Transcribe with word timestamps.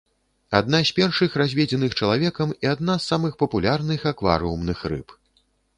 Адна 0.59 0.79
з 0.89 0.95
першых 0.99 1.35
разведзеных 1.41 1.91
чалавекам 1.99 2.57
і 2.67 2.73
адна 2.73 2.93
з 2.99 3.03
самых 3.13 3.33
папулярных 3.45 3.99
акварыумных 4.15 4.79
рыб. 4.93 5.07